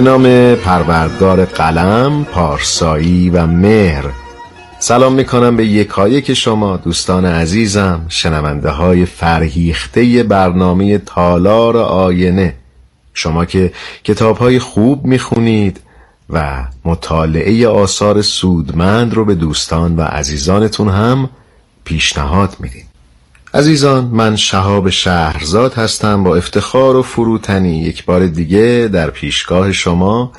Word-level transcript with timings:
به 0.00 0.06
نام 0.06 0.54
پروردگار 0.54 1.44
قلم، 1.44 2.24
پارسایی 2.24 3.30
و 3.30 3.46
مهر. 3.46 4.04
سلام 4.78 5.12
می‌کنم 5.12 5.56
به 5.56 5.66
یکایک 5.66 6.34
شما 6.34 6.76
دوستان 6.76 7.24
عزیزم 7.24 8.06
شنونده 8.08 8.70
های 8.70 9.06
فرهیخته 9.06 10.22
برنامه 10.22 10.98
تالار 10.98 11.76
آینه. 11.76 12.54
شما 13.14 13.44
که 13.44 13.72
کتاب 14.04 14.38
های 14.38 14.58
خوب 14.58 15.04
می‌خونید 15.04 15.80
و 16.30 16.64
مطالعه 16.84 17.68
آثار 17.68 18.22
سودمند 18.22 19.14
رو 19.14 19.24
به 19.24 19.34
دوستان 19.34 19.96
و 19.96 20.02
عزیزانتون 20.02 20.88
هم 20.88 21.30
پیشنهاد 21.84 22.56
می‌دید. 22.60 22.89
عزیزان 23.54 24.04
من 24.04 24.36
شهاب 24.36 24.90
شهرزاد 24.90 25.74
هستم 25.74 26.24
با 26.24 26.36
افتخار 26.36 26.96
و 26.96 27.02
فروتنی. 27.02 27.78
یک 27.78 28.04
بار 28.04 28.26
دیگه 28.26 28.90
در 28.92 29.10
پیشگاه 29.10 29.72
شما 29.72 30.32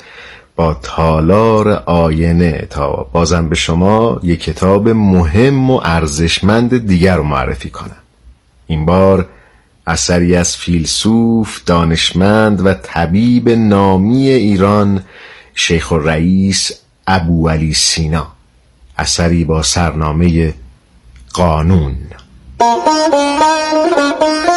با 0.56 0.74
تالار 0.82 1.68
آینه 1.86 2.66
تا 2.70 3.06
بازم 3.12 3.48
به 3.48 3.54
شما 3.54 4.20
یک 4.22 4.40
کتاب 4.40 4.88
مهم 4.88 5.70
و 5.70 5.80
ارزشمند 5.84 6.86
دیگر 6.86 7.16
رو 7.16 7.22
معرفی 7.22 7.70
کنم. 7.70 7.96
این 8.66 8.86
بار 8.86 9.28
اثری 9.86 10.36
از 10.36 10.56
فیلسوف 10.56 11.64
دانشمند 11.64 12.66
و 12.66 12.74
طبیب 12.74 13.48
نامی 13.48 14.28
ایران 14.28 15.04
شیخ 15.54 15.92
الرئیس 15.92 16.72
ابو 17.06 17.48
علی 17.48 17.74
سینا. 17.74 18.26
اثری 18.98 19.44
با 19.44 19.62
سرنامه 19.62 20.54
قانون. 21.32 21.96
Thank 22.62 24.46
you. 24.46 24.51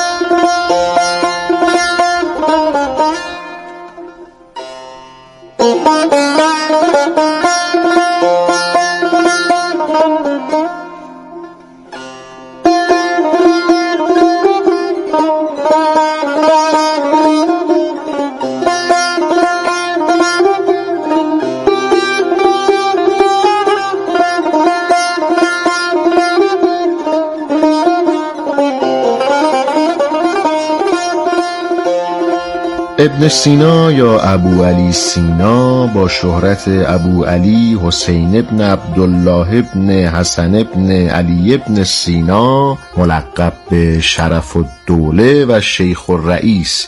ابن 33.05 33.27
سینا 33.27 33.91
یا 33.91 34.19
ابو 34.19 34.63
علی 34.63 34.91
سینا 34.91 35.87
با 35.87 36.07
شهرت 36.07 36.63
ابو 36.67 37.25
علی 37.25 37.77
حسین 37.83 38.37
ابن 38.37 38.61
عبدالله 38.61 39.57
ابن 39.57 39.89
حسن 39.89 40.55
ابن 40.55 40.91
علی 40.91 41.53
ابن 41.53 41.83
سینا 41.83 42.77
ملقب 42.97 43.53
به 43.69 44.01
شرف 44.01 44.57
الدوله 44.57 45.45
و 45.45 45.61
شیخ 45.61 46.09
الرئیس 46.09 46.87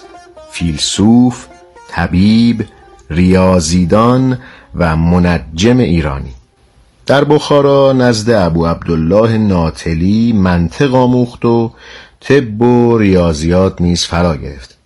فیلسوف 0.52 1.46
طبیب 1.90 2.66
ریاضیدان 3.10 4.38
و 4.76 4.96
منجم 4.96 5.78
ایرانی. 5.78 6.34
در 7.06 7.24
بخارا 7.24 7.94
نزد 7.94 8.30
ابو 8.30 8.66
عبدالله 8.66 9.38
ناتلی 9.38 10.34
منطق 10.34 10.96
آموخت 10.96 11.46
و 11.46 11.72
طب 12.20 12.62
و 12.62 12.98
ریاضیات 12.98 13.82
نیز 13.82 14.06
فرا 14.06 14.36
گرفت. 14.38 14.77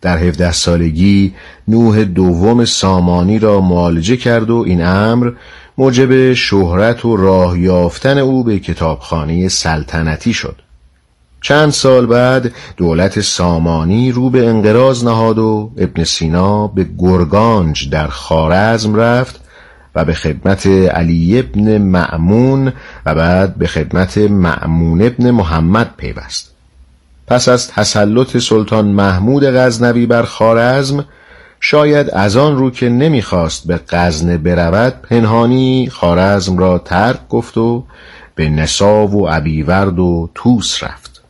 در 0.00 0.18
هفده 0.18 0.52
سالگی 0.52 1.34
نوح 1.68 2.04
دوم 2.04 2.64
سامانی 2.64 3.38
را 3.38 3.60
معالجه 3.60 4.16
کرد 4.16 4.50
و 4.50 4.64
این 4.66 4.84
امر 4.84 5.32
موجب 5.78 6.32
شهرت 6.32 7.04
و 7.04 7.16
راه 7.16 7.58
یافتن 7.60 8.18
او 8.18 8.44
به 8.44 8.58
کتابخانه 8.58 9.48
سلطنتی 9.48 10.32
شد. 10.32 10.56
چند 11.40 11.70
سال 11.70 12.06
بعد 12.06 12.52
دولت 12.76 13.20
سامانی 13.20 14.12
رو 14.12 14.30
به 14.30 14.48
انقراض 14.48 15.04
نهاد 15.04 15.38
و 15.38 15.70
ابن 15.78 16.04
سینا 16.04 16.66
به 16.66 16.86
گرگانج 16.98 17.90
در 17.90 18.08
خارزم 18.08 18.96
رفت 18.96 19.40
و 19.94 20.04
به 20.04 20.14
خدمت 20.14 20.66
علی 20.66 21.38
ابن 21.38 21.78
معمون 21.78 22.72
و 23.06 23.14
بعد 23.14 23.54
به 23.54 23.66
خدمت 23.66 24.18
معمون 24.18 25.02
ابن 25.02 25.30
محمد 25.30 25.94
پیوست. 25.96 26.55
پس 27.26 27.48
از 27.48 27.68
تسلط 27.68 28.36
سلطان 28.36 28.84
محمود 28.84 29.44
غزنوی 29.44 30.06
بر 30.06 30.22
خارزم 30.22 31.04
شاید 31.60 32.10
از 32.10 32.36
آن 32.36 32.56
رو 32.56 32.70
که 32.70 32.88
نمی‌خواست 32.88 33.66
به 33.66 33.80
غزنه 33.88 34.38
برود 34.38 34.92
پنهانی 35.02 35.88
خارزم 35.92 36.58
را 36.58 36.78
ترک 36.78 37.28
گفت 37.28 37.58
و 37.58 37.84
به 38.34 38.48
نساو 38.48 39.10
و 39.10 39.26
عبیورد 39.26 39.98
و 39.98 40.30
توس 40.34 40.82
رفت. 40.82 41.22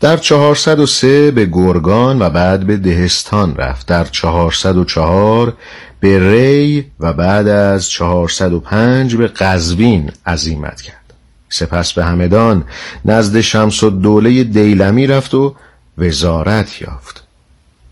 در 0.00 0.16
چهارصد 0.16 0.78
و 0.78 0.86
سه 0.86 1.30
به 1.30 1.46
گرگان 1.46 2.22
و 2.22 2.30
بعد 2.30 2.66
به 2.66 2.76
دهستان 2.76 3.56
رفت. 3.56 3.86
در 3.86 4.04
چهارصد 4.04 4.76
و 4.76 4.84
چهار 4.84 5.52
به 6.00 6.30
ری 6.30 6.90
و 7.00 7.12
بعد 7.12 7.48
از 7.48 7.88
چهارصد 7.88 8.52
و 8.52 8.60
پنج 8.60 9.16
به 9.16 9.26
قزوین 9.26 10.10
عزیمت 10.26 10.80
کرد. 10.80 11.03
سپس 11.48 11.92
به 11.92 12.04
همدان 12.04 12.64
نزد 13.04 13.40
شمس 13.40 13.82
و 13.82 13.90
دوله 13.90 14.44
دیلمی 14.44 15.06
رفت 15.06 15.34
و 15.34 15.54
وزارت 15.98 16.82
یافت. 16.82 17.24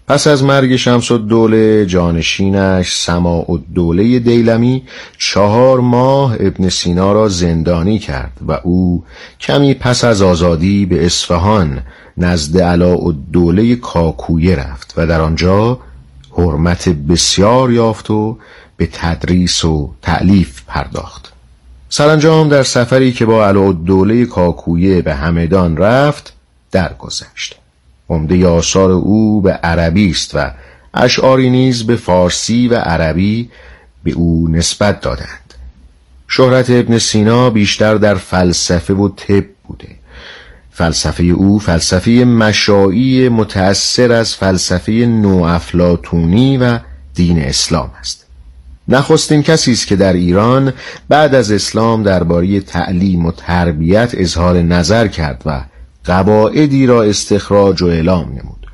پس 0.09 0.27
از 0.27 0.45
مرگ 0.45 0.77
شمس 0.77 1.11
و 1.11 1.19
دوله 1.19 1.87
جانشینش 1.87 2.97
سما 2.97 3.51
و 3.51 3.65
دوله 3.75 4.19
دیلمی 4.19 4.83
چهار 5.19 5.81
ماه 5.81 6.37
ابن 6.41 6.69
سینا 6.69 7.13
را 7.13 7.29
زندانی 7.29 7.99
کرد 7.99 8.33
و 8.49 8.53
او 8.53 9.05
کمی 9.41 9.75
پس 9.75 10.05
از 10.05 10.23
آزادی 10.23 10.87
به 10.87 11.07
اصفهان 11.07 11.83
نزد 12.17 12.59
علا 12.59 12.99
و 12.99 13.13
دوله 13.13 13.77
کاکویه 13.77 14.57
رفت 14.57 14.95
و 14.97 15.07
در 15.07 15.21
آنجا 15.21 15.79
حرمت 16.37 16.89
بسیار 16.89 17.73
یافت 17.73 18.11
و 18.11 18.39
به 18.77 18.89
تدریس 18.93 19.65
و 19.65 19.95
تعلیف 20.03 20.63
پرداخت. 20.67 21.32
سرانجام 21.95 22.49
در 22.49 22.63
سفری 22.63 23.13
که 23.13 23.27
با 23.27 23.73
دوله 23.73 24.27
کاکویه 24.27 25.03
به 25.03 25.15
همدان 25.15 25.77
رفت 25.77 26.33
درگذشت. 26.71 27.57
عمده 28.11 28.47
آثار 28.47 28.91
او 28.91 29.41
به 29.41 29.53
عربی 29.53 30.11
است 30.11 30.35
و 30.35 30.51
اشعاری 30.95 31.51
نیز 31.51 31.87
به 31.87 31.97
فارسی 31.97 32.69
و 32.69 32.75
عربی 32.75 33.51
به 34.05 34.13
او 34.13 34.49
نسبت 34.51 35.01
دادند. 35.01 35.55
شهرت 36.29 36.71
ابن 36.71 36.99
سینا 36.99 37.51
بیشتر 37.51 37.95
در 37.95 38.15
فلسفه 38.15 38.95
و 38.95 39.09
طب 39.09 39.45
بوده. 39.65 39.89
فلسفه 40.71 41.25
او 41.25 41.59
فلسفه 41.59 42.11
مشایی 42.11 43.29
متأثر 43.29 44.13
از 44.13 44.35
فلسفه 44.35 44.93
نوافلاتونی 44.93 46.57
و 46.57 46.79
دین 47.15 47.39
اسلام 47.39 47.91
است. 48.01 48.27
نخستین 48.89 49.43
کسی 49.43 49.73
است 49.73 49.87
که 49.87 49.97
در 49.97 50.13
ایران 50.13 50.73
بعد 51.09 51.35
از 51.35 51.53
اسلام 51.53 52.03
درباره 52.03 52.61
تعلیم 52.61 53.27
و 53.27 53.33
تربیت 53.33 54.11
اظهار 54.15 54.63
نظر 54.63 55.09
کرد 55.09 55.43
و 55.47 55.65
قواعدی 56.05 56.87
را 56.87 57.03
استخراج 57.03 57.83
و 57.83 57.87
اعلام 57.87 58.29
نمود. 58.29 58.67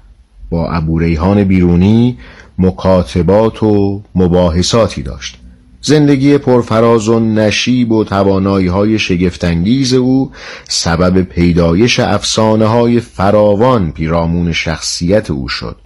با 0.51 0.71
ابو 0.71 0.99
ریحان 0.99 1.45
بیرونی 1.45 2.19
مکاتبات 2.59 3.63
و 3.63 4.03
مباحثاتی 4.15 5.03
داشت. 5.03 5.39
زندگی 5.81 6.39
پرفراز 6.39 7.09
و 7.09 7.21
نشیب 7.21 7.93
و 7.93 8.05
توانایی 8.05 8.67
های 8.67 8.99
شگفتانگیز 8.99 9.95
او 9.95 10.31
سبب 10.69 11.23
پیدایش 11.23 12.01
افسانه 12.01 12.67
های 12.67 13.01
فراوان 13.01 13.93
پیرامون 13.93 14.53
شخصیت 14.53 15.31
او 15.31 15.49
شد. 15.49 15.77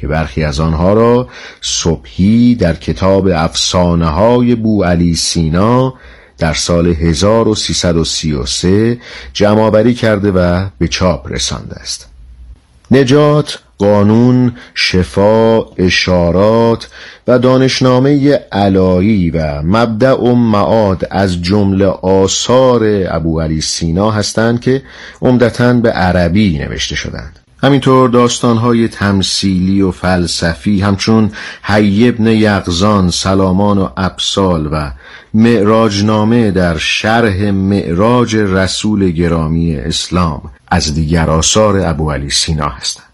که 0.00 0.06
برخی 0.06 0.44
از 0.44 0.60
آنها 0.60 0.92
را 0.92 1.28
صبحی 1.60 2.54
در 2.54 2.74
کتاب 2.74 3.26
افسانه 3.26 4.06
های 4.06 4.54
بو 4.54 4.84
علی 4.84 5.14
سینا 5.14 5.94
در 6.38 6.54
سال 6.54 6.86
1333 6.86 8.98
جمعآوری 9.32 9.94
کرده 9.94 10.30
و 10.30 10.66
به 10.78 10.88
چاپ 10.88 11.32
رسانده 11.32 11.76
است. 11.76 12.08
نجات 12.90 13.58
قانون 13.78 14.52
شفا 14.74 15.62
اشارات 15.62 16.88
و 17.28 17.38
دانشنامه 17.38 18.40
علایی 18.52 19.30
و 19.30 19.62
مبدع 19.62 20.14
و 20.14 20.34
معاد 20.34 21.08
از 21.10 21.42
جمله 21.42 21.86
آثار 21.86 22.82
ابو 23.08 23.40
علی 23.40 23.60
سینا 23.60 24.10
هستند 24.10 24.60
که 24.60 24.82
عمدتا 25.22 25.72
به 25.72 25.90
عربی 25.90 26.58
نوشته 26.58 26.96
شدند. 26.96 27.47
همینطور 27.62 28.08
داستانهای 28.08 28.88
تمثیلی 28.88 29.82
و 29.82 29.90
فلسفی 29.90 30.80
همچون 30.80 31.30
حی 31.62 32.08
ابن 32.08 32.26
یقزان 32.26 33.10
سلامان 33.10 33.78
و 33.78 33.88
ابسال 33.96 34.68
و 34.72 34.90
معراجنامه 35.34 36.50
در 36.50 36.76
شرح 36.78 37.50
معراج 37.50 38.36
رسول 38.36 39.10
گرامی 39.10 39.76
اسلام 39.76 40.42
از 40.68 40.94
دیگر 40.94 41.30
آثار 41.30 41.80
ابو 41.86 42.12
علی 42.12 42.30
سینا 42.30 42.68
هستند. 42.68 43.06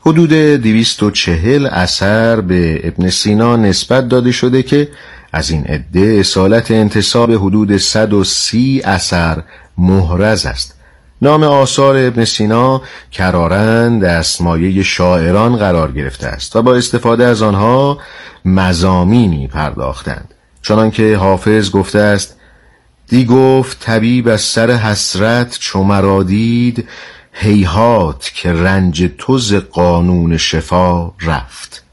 حدود 0.00 0.32
دویست 0.32 1.02
و 1.02 1.10
چهل 1.10 1.66
اثر 1.66 2.40
به 2.40 2.88
ابن 2.88 3.10
سینا 3.10 3.56
نسبت 3.56 4.08
داده 4.08 4.32
شده 4.32 4.62
که 4.62 4.88
از 5.32 5.50
این 5.50 5.64
عده 5.64 6.16
اصالت 6.20 6.70
انتصاب 6.70 7.32
حدود 7.32 7.76
130 7.76 8.82
اثر 8.84 9.42
محرز 9.78 10.46
است. 10.46 10.73
نام 11.24 11.42
آثار 11.42 11.96
ابن 11.96 12.24
سینا 12.24 12.82
کرارن 13.12 13.98
دستمایه 13.98 14.82
شاعران 14.82 15.56
قرار 15.56 15.92
گرفته 15.92 16.26
است 16.26 16.56
و 16.56 16.62
با 16.62 16.76
استفاده 16.76 17.24
از 17.24 17.42
آنها 17.42 17.98
مزامینی 18.44 19.48
پرداختند. 19.48 20.34
چنانکه 20.62 21.16
حافظ 21.16 21.70
گفته 21.70 21.98
است 21.98 22.36
دی 23.08 23.24
گفت 23.24 23.80
طبیب 23.80 24.28
از 24.28 24.40
سر 24.40 24.70
حسرت 24.70 25.58
چو 25.58 25.82
مرا 25.82 26.22
دید 26.22 26.88
هیهات 27.32 28.30
که 28.34 28.52
رنج 28.52 29.10
تو 29.18 29.40
قانون 29.72 30.36
شفا 30.36 31.12
رفت. 31.20 31.83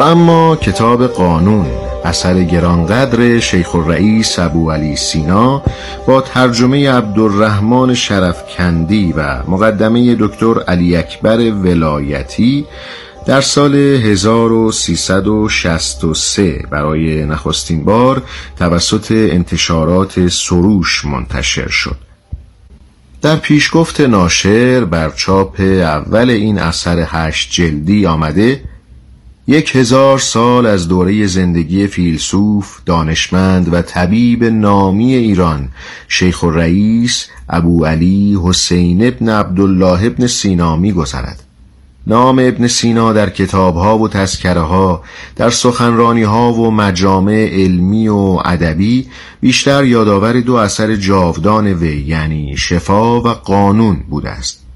اما 0.00 0.56
کتاب 0.56 1.06
قانون 1.06 1.66
اثر 2.04 2.42
گرانقدر 2.42 3.40
شیخ 3.40 3.74
الرئیس 3.74 4.38
ابو 4.38 4.70
علی 4.70 4.96
سینا 4.96 5.62
با 6.06 6.20
ترجمه 6.20 6.90
عبدالرحمن 6.90 7.94
شرفکندی 7.94 9.14
و 9.16 9.42
مقدمه 9.48 10.16
دکتر 10.20 10.62
علی 10.68 10.96
اکبر 10.96 11.38
ولایتی 11.38 12.66
در 13.26 13.40
سال 13.40 13.74
1363 13.74 16.66
برای 16.70 17.24
نخستین 17.24 17.84
بار 17.84 18.22
توسط 18.58 19.12
انتشارات 19.12 20.28
سروش 20.28 21.04
منتشر 21.04 21.68
شد. 21.68 21.96
در 23.22 23.36
پیشگفت 23.36 24.00
ناشر 24.00 24.84
بر 24.84 25.10
چاپ 25.10 25.60
اول 25.60 26.30
این 26.30 26.58
اثر 26.58 27.04
هشت 27.08 27.52
جلدی 27.52 28.06
آمده 28.06 28.60
یک 29.50 29.76
هزار 29.76 30.18
سال 30.18 30.66
از 30.66 30.88
دوره 30.88 31.26
زندگی 31.26 31.86
فیلسوف، 31.86 32.78
دانشمند 32.86 33.72
و 33.72 33.82
طبیب 33.82 34.44
نامی 34.44 35.14
ایران 35.14 35.68
شیخ 36.08 36.44
الرئیس 36.44 37.26
ابو 37.48 37.84
علی 37.84 38.38
حسین 38.44 39.06
ابن 39.06 39.28
عبدالله 39.28 40.06
ابن 40.06 40.26
سینا 40.26 40.76
می 40.76 40.92
گذرد. 40.92 41.42
نام 42.06 42.38
ابن 42.38 42.66
سینا 42.66 43.12
در 43.12 43.30
کتابها 43.30 43.98
و 43.98 44.08
تذکره 44.08 44.60
ها 44.60 45.02
در 45.36 45.50
سخنرانی 45.50 46.22
ها 46.22 46.52
و 46.52 46.70
مجامع 46.70 47.48
علمی 47.52 48.08
و 48.08 48.38
ادبی 48.44 49.06
بیشتر 49.40 49.84
یادآور 49.84 50.40
دو 50.40 50.54
اثر 50.54 50.96
جاودان 50.96 51.66
وی 51.66 52.04
یعنی 52.06 52.56
شفا 52.56 53.20
و 53.20 53.28
قانون 53.28 53.96
بوده 54.10 54.30
است 54.30 54.67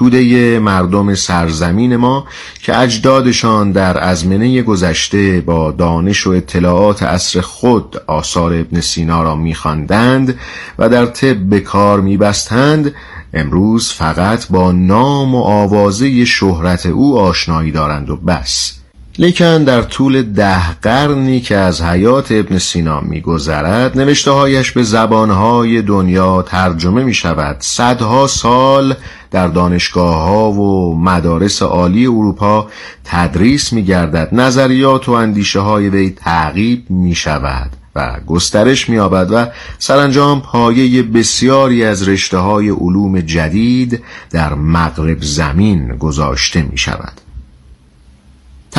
توده 0.00 0.58
مردم 0.58 1.14
سرزمین 1.14 1.96
ما 1.96 2.26
که 2.62 2.78
اجدادشان 2.78 3.72
در 3.72 4.04
ازمنه 4.04 4.62
گذشته 4.62 5.40
با 5.40 5.72
دانش 5.72 6.26
و 6.26 6.30
اطلاعات 6.30 7.02
عصر 7.02 7.40
خود 7.40 7.96
آثار 8.06 8.52
ابن 8.54 8.80
سینا 8.80 9.22
را 9.22 9.34
میخواندند 9.34 10.38
و 10.78 10.88
در 10.88 11.06
طب 11.06 11.36
به 11.36 11.60
کار 11.60 12.00
میبستند 12.00 12.94
امروز 13.34 13.92
فقط 13.92 14.46
با 14.48 14.72
نام 14.72 15.34
و 15.34 15.42
آوازه 15.42 16.24
شهرت 16.24 16.86
او 16.86 17.18
آشنایی 17.18 17.72
دارند 17.72 18.10
و 18.10 18.16
بس. 18.16 18.79
لیکن 19.18 19.64
در 19.64 19.82
طول 19.82 20.22
ده 20.22 20.74
قرنی 20.74 21.40
که 21.40 21.56
از 21.56 21.82
حیات 21.82 22.32
ابن 22.32 22.58
سینا 22.58 23.00
میگذرد 23.00 23.98
نوشته 23.98 24.30
هایش 24.30 24.72
به 24.72 24.82
زبانهای 24.82 25.82
دنیا 25.82 26.42
ترجمه 26.42 27.04
می 27.04 27.14
شود 27.14 27.56
صدها 27.60 28.26
سال 28.26 28.94
در 29.30 29.48
دانشگاه 29.48 30.14
ها 30.14 30.50
و 30.52 30.98
مدارس 30.98 31.62
عالی 31.62 32.06
اروپا 32.06 32.70
تدریس 33.04 33.72
می 33.72 33.84
گردد 33.84 34.28
نظریات 34.32 35.08
و 35.08 35.12
اندیشه 35.12 35.60
های 35.60 35.88
وی 35.88 36.10
تعقیب 36.10 36.90
می 36.90 37.14
شود 37.14 37.70
و 37.96 38.16
گسترش 38.26 38.88
می 38.88 38.98
و 38.98 39.46
سرانجام 39.78 40.42
پایه 40.42 41.02
بسیاری 41.02 41.84
از 41.84 42.08
رشته 42.08 42.38
های 42.38 42.68
علوم 42.68 43.20
جدید 43.20 44.02
در 44.30 44.54
مغرب 44.54 45.22
زمین 45.22 45.96
گذاشته 45.96 46.62
می 46.62 46.78
شود 46.78 47.29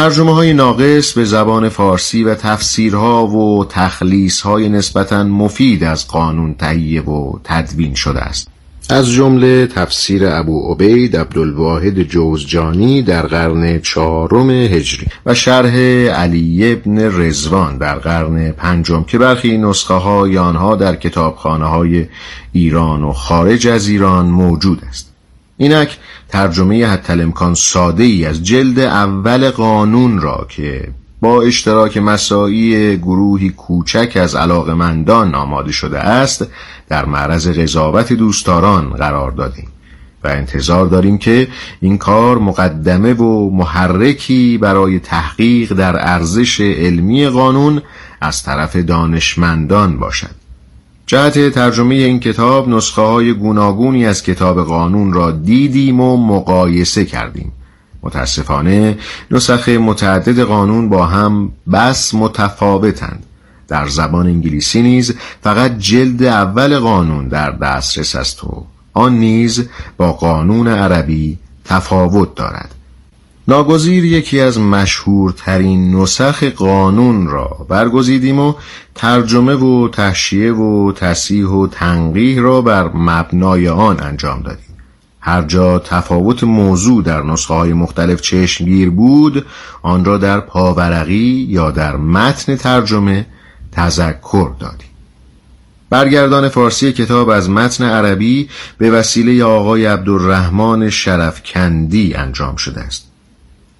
ترجمه 0.01 0.33
های 0.33 0.53
ناقص 0.53 1.13
به 1.13 1.25
زبان 1.25 1.69
فارسی 1.69 2.23
و 2.23 2.35
تفسیرها 2.35 3.27
و 3.27 3.65
تخلیص 3.65 4.41
های 4.41 4.69
نسبتا 4.69 5.23
مفید 5.23 5.83
از 5.83 6.07
قانون 6.07 6.53
تهیه 6.53 7.01
و 7.01 7.39
تدوین 7.43 7.93
شده 7.93 8.19
است. 8.19 8.47
از 8.89 9.09
جمله 9.09 9.67
تفسیر 9.67 10.27
ابو 10.27 10.71
عبید 10.73 11.17
عبدالواحد 11.17 12.03
جوزجانی 12.03 13.01
در 13.01 13.27
قرن 13.27 13.79
چهارم 13.79 14.49
هجری 14.49 15.07
و 15.25 15.33
شرح 15.33 15.75
علی 16.09 16.71
ابن 16.71 17.21
رزوان 17.21 17.77
در 17.77 17.95
قرن 17.95 18.51
پنجم 18.51 19.03
که 19.03 19.17
برخی 19.17 19.57
نسخه 19.57 19.93
های 19.93 20.37
آنها 20.37 20.75
در 20.75 20.95
کتابخانه 20.95 21.65
های 21.65 22.05
ایران 22.51 23.03
و 23.03 23.13
خارج 23.13 23.67
از 23.67 23.87
ایران 23.87 24.25
موجود 24.25 24.81
است. 24.89 25.10
اینک 25.61 25.97
ترجمه 26.29 26.87
حتی 26.87 27.13
امکان 27.13 27.53
ساده 27.53 28.03
ای 28.03 28.25
از 28.25 28.43
جلد 28.43 28.79
اول 28.79 29.49
قانون 29.49 30.21
را 30.21 30.47
که 30.49 30.87
با 31.21 31.41
اشتراک 31.41 31.97
مساعی 31.97 32.97
گروهی 32.97 33.49
کوچک 33.49 34.17
از 34.21 34.35
علاقمندان 34.35 35.35
آماده 35.35 35.71
شده 35.71 35.99
است 35.99 36.47
در 36.89 37.05
معرض 37.05 37.47
قضاوت 37.47 38.13
دوستداران 38.13 38.89
قرار 38.89 39.31
دادیم 39.31 39.67
و 40.23 40.27
انتظار 40.27 40.85
داریم 40.85 41.17
که 41.17 41.47
این 41.81 41.97
کار 41.97 42.37
مقدمه 42.37 43.13
و 43.13 43.49
محرکی 43.49 44.57
برای 44.57 44.99
تحقیق 44.99 45.73
در 45.73 45.95
ارزش 46.09 46.61
علمی 46.61 47.27
قانون 47.27 47.81
از 48.21 48.43
طرف 48.43 48.75
دانشمندان 48.75 49.97
باشد. 49.99 50.40
جهت 51.11 51.49
ترجمه 51.49 51.95
این 51.95 52.19
کتاب 52.19 52.69
نسخه 52.69 53.01
های 53.01 53.33
گوناگونی 53.33 54.05
از 54.05 54.23
کتاب 54.23 54.63
قانون 54.63 55.13
را 55.13 55.31
دیدیم 55.31 55.99
و 55.99 56.17
مقایسه 56.17 57.05
کردیم. 57.05 57.51
متاسفانه 58.03 58.97
نسخ 59.31 59.69
متعدد 59.69 60.39
قانون 60.39 60.89
با 60.89 61.05
هم 61.05 61.51
بس 61.73 62.13
متفاوتند. 62.13 63.25
در 63.67 63.87
زبان 63.87 64.27
انگلیسی 64.27 64.81
نیز 64.81 65.13
فقط 65.43 65.77
جلد 65.77 66.23
اول 66.23 66.79
قانون 66.79 67.27
در 67.27 67.51
دسترس 67.51 68.15
است 68.15 68.43
و 68.43 68.65
آن 68.93 69.13
نیز 69.19 69.69
با 69.97 70.13
قانون 70.13 70.67
عربی 70.67 71.37
تفاوت 71.65 72.35
دارد. 72.35 72.75
ناگزیر 73.51 74.05
یکی 74.05 74.39
از 74.39 74.59
مشهورترین 74.59 75.95
نسخ 75.95 76.43
قانون 76.43 77.27
را 77.27 77.65
برگزیدیم 77.69 78.39
و 78.39 78.53
ترجمه 78.95 79.55
و 79.55 79.87
تحشیه 79.87 80.53
و 80.53 80.91
تصیح 80.91 81.45
و 81.45 81.67
تنقیح 81.67 82.41
را 82.41 82.61
بر 82.61 82.87
مبنای 82.93 83.67
آن 83.67 83.99
انجام 83.99 84.41
دادیم. 84.41 84.77
هر 85.19 85.41
جا 85.41 85.79
تفاوت 85.79 86.43
موضوع 86.43 87.03
در 87.03 87.23
نسخه 87.23 87.53
های 87.53 87.73
مختلف 87.73 88.21
چشمگیر 88.21 88.89
بود 88.89 89.45
آن 89.81 90.05
را 90.05 90.17
در 90.17 90.39
پاورقی 90.39 91.47
یا 91.49 91.71
در 91.71 91.95
متن 91.95 92.55
ترجمه 92.55 93.25
تذکر 93.71 94.51
دادیم. 94.59 94.89
برگردان 95.89 96.49
فارسی 96.49 96.91
کتاب 96.91 97.29
از 97.29 97.49
متن 97.49 97.83
عربی 97.83 98.49
به 98.77 98.91
وسیله 98.91 99.43
آقای 99.43 99.85
عبدالرحمن 99.85 100.89
شرفکندی 100.89 102.13
انجام 102.13 102.55
شده 102.55 102.81
است. 102.81 103.10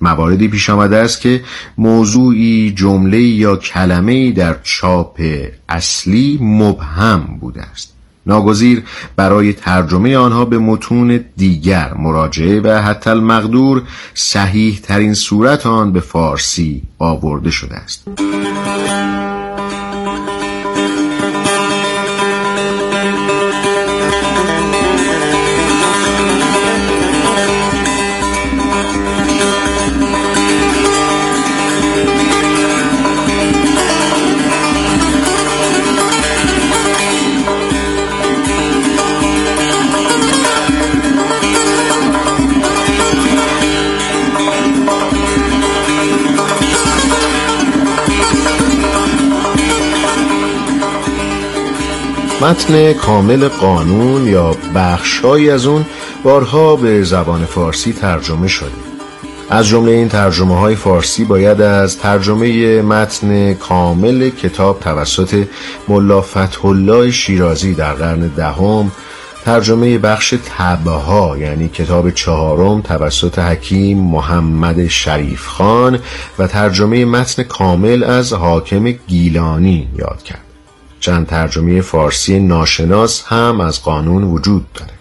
مواردی 0.01 0.48
پیش 0.48 0.70
آمده 0.70 0.98
است 0.98 1.22
که 1.22 1.43
موضوعی 1.77 2.72
جمله 2.72 3.22
یا 3.22 3.55
کلمه 3.55 4.31
در 4.31 4.55
چاپ 4.63 5.22
اصلی 5.70 6.39
مبهم 6.41 7.38
بوده 7.41 7.62
است. 7.62 7.93
ناگزیر 8.25 8.84
برای 9.15 9.53
ترجمه 9.53 10.17
آنها 10.17 10.46
به 10.46 10.58
متون 10.58 11.25
دیگر 11.38 11.93
مراجعه 11.93 12.62
و 12.62 12.81
حتی 12.81 13.10
المقدور 13.10 13.84
صحیح 14.13 14.79
ترین 14.84 15.13
صورت 15.13 15.65
آن 15.65 15.91
به 15.91 16.00
فارسی 16.00 16.81
آورده 17.00 17.51
شده 17.51 17.75
است. 17.75 18.08
متن 52.41 52.93
کامل 52.93 53.48
قانون 53.48 54.27
یا 54.27 54.55
بخشهایی 54.75 55.50
از 55.50 55.65
اون 55.65 55.86
بارها 56.24 56.75
به 56.75 57.03
زبان 57.03 57.45
فارسی 57.45 57.93
ترجمه 57.93 58.48
شده. 58.48 58.71
از 59.50 59.67
جمله 59.67 59.91
این 59.91 60.10
ترجمه 60.10 60.60
های 60.60 60.75
فارسی 60.75 61.25
باید 61.25 61.62
از 61.62 61.98
ترجمه 61.98 62.81
متن 62.81 63.53
کامل 63.53 64.29
کتاب 64.29 64.79
توسط 64.79 65.48
ملا 65.88 66.21
فتح 66.21 66.65
الله 66.65 67.12
شیرازی 67.12 67.74
در 67.74 67.93
قرن 67.93 68.27
دهم 68.27 68.91
ترجمه 69.45 69.98
بخش 69.98 70.33
تبه 70.57 70.91
ها 70.91 71.38
یعنی 71.38 71.69
کتاب 71.69 72.10
چهارم 72.10 72.81
توسط 72.81 73.39
حکیم 73.39 73.98
محمد 73.98 74.88
شریف 74.88 75.48
خان 75.48 76.00
و 76.39 76.48
ترجمه 76.48 77.05
متن 77.05 77.43
کامل 77.43 78.03
از 78.03 78.33
حاکم 78.33 78.91
گیلانی 78.91 79.88
یاد 79.98 80.24
کرد. 80.24 80.50
چند 81.01 81.27
ترجمه 81.27 81.81
فارسی 81.81 82.39
ناشناس 82.39 83.24
هم 83.27 83.62
از 83.62 83.84
قانون 83.84 84.24
وجود 84.24 84.74
داره. 84.74 84.91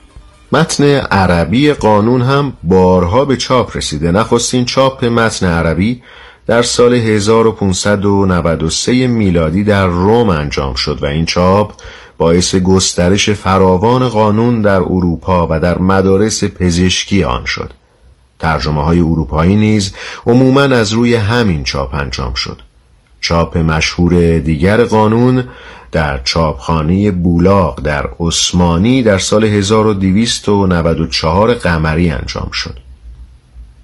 متن 0.53 0.85
عربی 0.85 1.73
قانون 1.73 2.23
هم 2.23 2.53
بارها 2.63 3.25
به 3.25 3.37
چاپ 3.37 3.77
رسیده. 3.77 4.13
نخستین 4.13 4.65
چاپ 4.65 5.05
متن 5.05 5.47
عربی 5.47 6.03
در 6.47 6.63
سال 6.63 6.95
1593 6.95 9.07
میلادی 9.07 9.65
در 9.65 9.87
روم 9.87 10.29
انجام 10.29 10.75
شد 10.75 11.03
و 11.03 11.07
این 11.07 11.27
چاپ 11.27 11.73
باعث 12.19 12.55
گسترش 12.55 13.31
فراوان 13.31 14.09
قانون 14.09 14.63
در 14.63 14.81
اروپا 14.81 15.47
و 15.51 15.61
در 15.61 15.79
مدارس 15.79 16.45
پزشکی 16.45 17.25
آن 17.25 17.45
شد. 17.45 17.71
ترجمه 18.39 18.85
های 18.85 19.01
اروپایی 19.01 19.57
نیز 19.57 19.95
عموما 20.27 20.63
از 20.63 20.93
روی 20.93 21.15
همین 21.15 21.65
چاپ 21.65 21.95
انجام 21.95 22.35
شد. 22.35 22.61
چاپ 23.21 23.59
مشهور 23.59 24.39
دیگر 24.39 24.85
قانون 24.85 25.45
در 25.93 26.21
چاپخانه 26.25 27.11
بولاق 27.11 27.81
در 27.81 28.09
عثمانی 28.21 29.03
در 29.03 29.19
سال 29.19 29.45
1294 29.45 31.55
قمری 31.55 32.11
انجام 32.11 32.51
شد. 32.53 32.79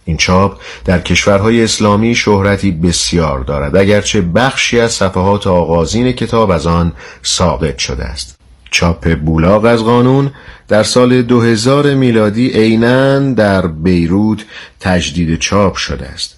این 0.05 0.17
چاپ 0.17 0.61
در 0.85 0.99
کشورهای 0.99 1.65
اسلامی 1.65 2.15
شهرتی 2.15 2.71
بسیار 2.71 3.41
دارد 3.41 3.77
اگرچه 3.77 4.21
بخشی 4.21 4.81
از 4.81 4.93
صفحات 4.93 5.47
آغازین 5.47 6.13
کتاب 6.13 6.51
از 6.51 6.67
آن 6.67 6.93
ساقط 7.23 7.79
شده 7.79 8.05
است. 8.05 8.37
چاپ 8.71 9.15
بولاق 9.15 9.65
از 9.65 9.85
قانون 9.85 10.31
در 10.69 10.83
سال 10.83 11.23
2000 11.23 11.95
میلادی 11.95 12.51
عینا 12.51 13.19
در 13.19 13.67
بیروت 13.67 14.45
تجدید 14.81 15.39
چاپ 15.39 15.77
شده 15.77 16.07
است. 16.07 16.37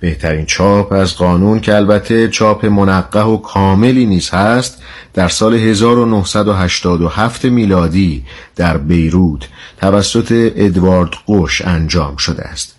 بهترین 0.00 0.46
چاپ 0.46 0.92
از 0.92 1.16
قانون 1.16 1.60
که 1.60 1.74
البته 1.74 2.28
چاپ 2.28 2.64
منقه 2.64 3.22
و 3.22 3.36
کاملی 3.36 4.06
نیز 4.06 4.30
هست 4.30 4.82
در 5.14 5.28
سال 5.28 5.54
1987 5.54 7.44
میلادی 7.44 8.24
در 8.56 8.76
بیروت 8.76 9.48
توسط 9.80 10.52
ادوارد 10.56 11.10
قوش 11.26 11.62
انجام 11.62 12.16
شده 12.16 12.42
است. 12.42 12.75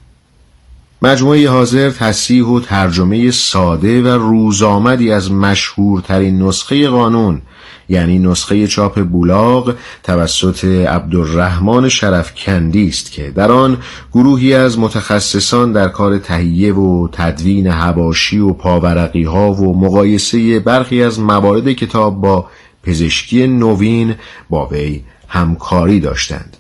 مجموعه 1.01 1.49
حاضر 1.49 1.89
تصیح 1.89 2.45
و 2.45 2.59
ترجمه 2.59 3.31
ساده 3.31 4.01
و 4.01 4.07
روزآمدی 4.07 5.11
از 5.11 5.31
مشهورترین 5.31 6.41
نسخه 6.41 6.89
قانون 6.89 7.41
یعنی 7.89 8.19
نسخه 8.19 8.67
چاپ 8.67 8.99
بولاغ 9.03 9.75
توسط 10.03 10.65
عبدالرحمن 10.65 11.89
شرفکندی 11.89 12.87
است 12.87 13.11
که 13.11 13.31
در 13.31 13.51
آن 13.51 13.77
گروهی 14.13 14.53
از 14.53 14.79
متخصصان 14.79 15.71
در 15.71 15.87
کار 15.87 16.17
تهیه 16.17 16.73
و 16.73 17.07
تدوین 17.11 17.67
هواشی 17.67 18.39
و 18.39 18.53
پاورقی 18.53 19.23
ها 19.23 19.53
و 19.53 19.79
مقایسه 19.79 20.59
برخی 20.59 21.03
از 21.03 21.19
موارد 21.19 21.71
کتاب 21.71 22.21
با 22.21 22.45
پزشکی 22.83 23.47
نوین 23.47 24.15
با 24.49 24.65
وی 24.65 25.03
همکاری 25.27 25.99
داشتند. 25.99 26.57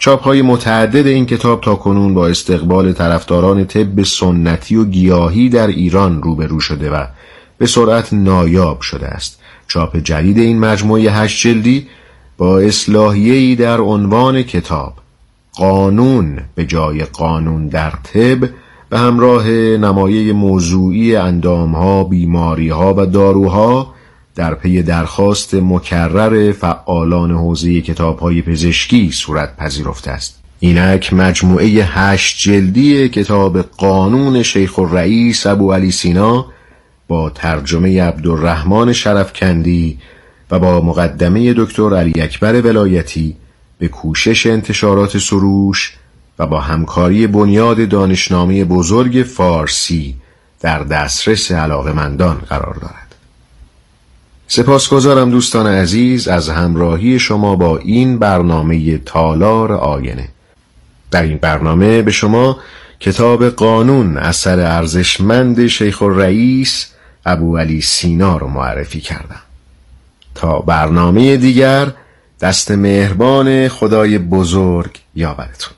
چاپ 0.00 0.22
های 0.22 0.42
متعدد 0.42 1.06
این 1.06 1.26
کتاب 1.26 1.60
تا 1.60 1.74
کنون 1.74 2.14
با 2.14 2.28
استقبال 2.28 2.92
طرفداران 2.92 3.64
طب 3.64 4.02
سنتی 4.02 4.76
و 4.76 4.84
گیاهی 4.84 5.48
در 5.48 5.66
ایران 5.66 6.22
روبرو 6.22 6.60
شده 6.60 6.90
و 6.90 7.06
به 7.58 7.66
سرعت 7.66 8.12
نایاب 8.12 8.80
شده 8.80 9.06
است. 9.06 9.40
چاپ 9.68 9.96
جدید 9.96 10.38
این 10.38 10.58
مجموعه 10.58 11.12
هشت 11.12 11.46
جلدی 11.46 11.86
با 12.38 12.58
اصلاحیه‌ای 12.58 13.56
در 13.56 13.80
عنوان 13.80 14.42
کتاب. 14.42 14.94
قانون 15.54 16.38
به 16.54 16.64
جای 16.64 17.04
قانون 17.04 17.68
در 17.68 17.90
طب 17.90 18.48
به 18.90 18.98
همراه 18.98 19.48
نمایه 19.50 20.32
موضوعی 20.32 21.16
اندامها، 21.16 22.04
بیماریها 22.04 22.94
و 22.96 23.06
داروها 23.06 23.94
در 24.34 24.54
پی 24.54 24.82
درخواست 24.82 25.54
مکرر 25.54 26.52
فعالان 26.52 27.30
حوزه 27.30 27.80
کتابهای 27.80 28.42
پزشکی 28.42 29.10
صورت 29.12 29.56
پذیرفته 29.56 30.10
است. 30.10 30.40
اینک 30.60 31.12
مجموعه 31.12 31.66
هشت 31.66 32.38
جلدی 32.38 33.08
کتاب 33.08 33.62
قانون 33.62 34.42
شیخ 34.42 34.78
الرئیس 34.78 35.46
ابو 35.46 35.72
علی 35.72 35.90
سینا 35.90 36.46
با 37.08 37.30
ترجمه 37.30 38.02
عبدالرحمن 38.02 38.92
شرفکندی 38.92 39.98
و 40.50 40.58
با 40.58 40.80
مقدمه 40.80 41.54
دکتر 41.56 41.96
علی 41.96 42.20
اکبر 42.20 42.60
ولایتی 42.60 43.36
به 43.78 43.88
کوشش 43.88 44.46
انتشارات 44.46 45.18
سروش 45.18 45.96
و 46.38 46.46
با 46.46 46.60
همکاری 46.60 47.26
بنیاد 47.26 47.88
دانشنامه 47.88 48.64
بزرگ 48.64 49.22
فارسی 49.22 50.16
در 50.60 50.78
دسترس 50.78 51.52
علاقمندان 51.52 52.36
قرار 52.36 52.74
دارد 52.74 53.09
سپاسگزارم 54.52 55.30
دوستان 55.30 55.66
عزیز 55.66 56.28
از 56.28 56.48
همراهی 56.48 57.18
شما 57.18 57.56
با 57.56 57.78
این 57.78 58.18
برنامه 58.18 58.98
تالار 58.98 59.72
آینه. 59.72 60.28
در 61.10 61.22
این 61.22 61.36
برنامه 61.36 62.02
به 62.02 62.10
شما 62.10 62.58
کتاب 63.00 63.48
قانون 63.48 64.16
اثر 64.16 64.60
ارزشمند 64.60 65.66
شیخ 65.66 66.02
الرئیس 66.02 66.86
ابو 67.26 67.58
علی 67.58 67.80
سینا 67.80 68.36
رو 68.36 68.48
معرفی 68.48 69.00
کردم. 69.00 69.42
تا 70.34 70.58
برنامه 70.58 71.36
دیگر 71.36 71.92
دست 72.40 72.70
مهربان 72.70 73.68
خدای 73.68 74.18
بزرگ 74.18 74.90
یاورتون. 75.14 75.74